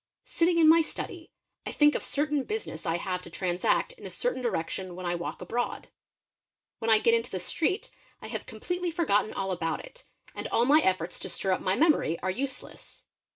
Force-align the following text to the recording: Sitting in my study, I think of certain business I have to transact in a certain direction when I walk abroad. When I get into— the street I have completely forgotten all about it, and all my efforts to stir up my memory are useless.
Sitting 0.23 0.57
in 0.57 0.67
my 0.67 0.81
study, 0.81 1.29
I 1.63 1.71
think 1.71 1.93
of 1.93 2.01
certain 2.01 2.43
business 2.43 2.87
I 2.87 2.97
have 2.97 3.21
to 3.21 3.29
transact 3.29 3.93
in 3.93 4.03
a 4.07 4.09
certain 4.09 4.41
direction 4.41 4.95
when 4.95 5.05
I 5.05 5.13
walk 5.13 5.43
abroad. 5.43 5.89
When 6.79 6.89
I 6.89 6.97
get 6.97 7.13
into— 7.13 7.29
the 7.29 7.39
street 7.39 7.91
I 8.19 8.25
have 8.25 8.47
completely 8.47 8.89
forgotten 8.89 9.31
all 9.31 9.51
about 9.51 9.85
it, 9.85 10.05
and 10.33 10.47
all 10.47 10.65
my 10.65 10.79
efforts 10.79 11.19
to 11.19 11.29
stir 11.29 11.51
up 11.51 11.61
my 11.61 11.75
memory 11.75 12.17
are 12.21 12.31
useless. 12.31 13.05